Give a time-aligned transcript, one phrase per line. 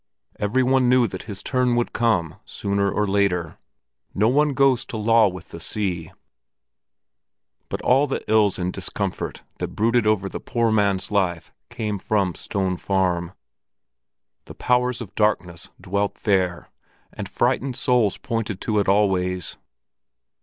[0.39, 3.59] Every one knew that his turn would come sooner or later.
[4.15, 6.11] No one goes to law with the sea;
[7.69, 12.33] but all the ills and discomfort that brooded over the poor man's life came from
[12.33, 13.33] Stone Farm.
[14.45, 16.71] The powers of darkness dwelt there,
[17.13, 19.55] and frightened souls pointed to it always.